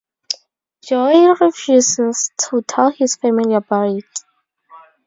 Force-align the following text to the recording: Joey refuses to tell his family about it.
Joey 0.83 1.27
refuses 1.39 2.31
to 2.49 2.63
tell 2.63 2.89
his 2.89 3.17
family 3.17 3.53
about 3.53 3.97
it. 3.97 4.19